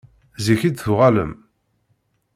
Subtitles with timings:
[0.45, 1.31] Zik i d-tuɣalem.